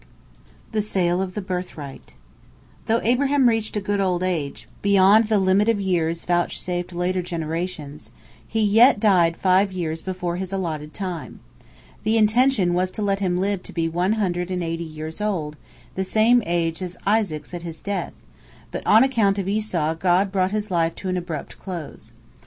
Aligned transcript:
THE 0.71 0.81
SALE 0.81 1.21
OF 1.21 1.35
THE 1.35 1.43
BIRTHRIGHT 1.43 2.13
Though 2.87 3.01
Abraham 3.03 3.47
reached 3.47 3.77
a 3.77 3.79
good 3.79 3.99
old 3.99 4.23
age, 4.23 4.67
beyond 4.81 5.25
the 5.27 5.37
limit 5.37 5.69
of 5.69 5.79
years 5.79 6.25
vouchsafed 6.25 6.91
later 6.91 7.21
generations, 7.21 8.11
he 8.47 8.63
yet 8.63 8.99
died 8.99 9.37
five 9.37 9.71
years 9.71 10.01
before 10.01 10.37
his 10.37 10.51
allotted 10.51 10.95
time. 10.95 11.39
The 12.01 12.17
intention 12.17 12.73
was 12.73 12.89
to 12.97 13.03
let 13.03 13.19
him 13.19 13.37
live 13.37 13.61
to 13.61 13.73
be 13.73 13.87
one 13.87 14.13
hundred 14.13 14.49
and 14.49 14.63
eighty 14.63 14.83
years 14.83 15.21
old, 15.21 15.55
the 15.93 16.03
same 16.03 16.41
age 16.47 16.81
as 16.81 16.97
Isaac's 17.05 17.53
at 17.53 17.61
his 17.61 17.79
death, 17.79 18.13
but 18.71 18.81
on 18.87 19.03
account 19.03 19.37
of 19.37 19.47
Esau 19.47 19.93
God 19.93 20.31
brought 20.31 20.49
his 20.49 20.71
life 20.71 20.95
to 20.95 21.09
an 21.09 21.17
abrupt 21.17 21.59
close. 21.59 22.15